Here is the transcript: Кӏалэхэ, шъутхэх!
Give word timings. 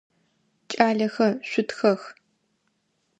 Кӏалэхэ, 0.71 1.29
шъутхэх! 1.49 2.01